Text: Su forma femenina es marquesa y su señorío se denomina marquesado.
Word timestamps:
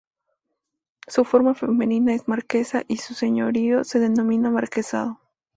Su 1.05 1.23
forma 1.25 1.53
femenina 1.53 2.15
es 2.15 2.27
marquesa 2.27 2.81
y 2.87 2.97
su 2.97 3.13
señorío 3.13 3.83
se 3.83 3.99
denomina 3.99 4.49
marquesado. 4.49 5.19